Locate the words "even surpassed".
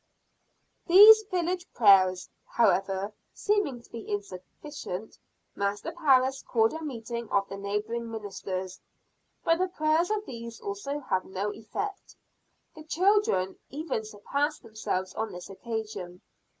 13.69-14.63